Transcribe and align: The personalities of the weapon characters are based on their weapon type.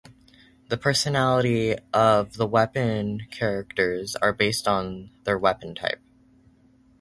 The 0.69 0.77
personalities 0.79 1.75
of 1.93 2.33
the 2.33 2.47
weapon 2.47 3.27
characters 3.29 4.15
are 4.15 4.33
based 4.33 4.67
on 4.67 5.11
their 5.25 5.37
weapon 5.37 5.75
type. 5.75 6.01